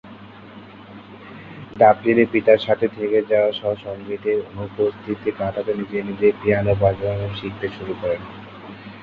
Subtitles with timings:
[1.75, 7.93] ডাবলিনে পিতার সাথে থেকে যাওয়া শ সঙ্গীতের অনুপস্থিতি কাটাতে নিজে নিজেই পিয়ানো বাজানো শিখতে শুরু
[8.01, 8.21] করেন।